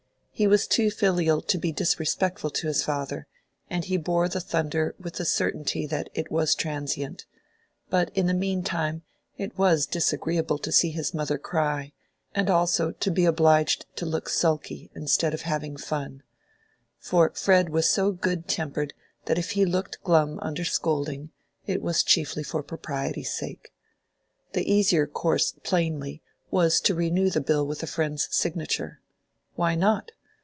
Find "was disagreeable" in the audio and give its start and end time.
9.55-10.57